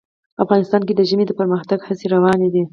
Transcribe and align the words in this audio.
افغانستان 0.43 0.81
کې 0.87 0.93
د 0.95 1.01
ژمی 1.09 1.25
د 1.27 1.31
پرمختګ 1.39 1.79
هڅې 1.87 2.05
روانې 2.15 2.49
دي. 2.53 2.63